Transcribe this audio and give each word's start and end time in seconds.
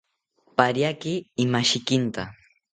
Pariaki 0.57 1.13
imashikinta 1.43 2.21